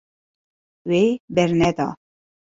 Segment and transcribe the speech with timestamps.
[0.89, 1.03] Wê
[1.35, 1.87] berneda.